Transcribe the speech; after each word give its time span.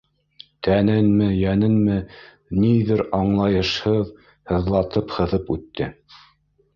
Тәненме, 0.67 1.25
йәненме 1.41 1.97
ниҙер 2.63 3.03
аңлайышһыҙ 3.17 4.09
һыҙлатып 4.53 5.15
һыҙып 5.19 5.53
үтте. 5.57 5.91